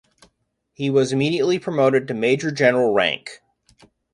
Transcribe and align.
He 0.73 0.89
was 0.89 1.13
immediately 1.13 1.59
promoted 1.59 2.07
to 2.07 2.15
major 2.15 2.49
general 2.49 2.91
rank. 2.91 3.39